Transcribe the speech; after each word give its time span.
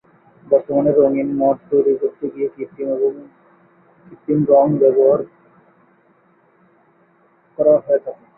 বর্তমানে 0.43 0.91
রঙিন 0.93 1.29
মঠ 1.39 1.57
তৈরি 1.69 1.93
করতে 2.01 2.25
গিয়ে 2.33 2.47
কৃত্রিম 2.55 4.39
রং 4.51 4.67
ব্যবহার 4.81 5.19
করা 7.57 7.73
হয়ে 7.77 8.01
থাকে। 8.05 8.23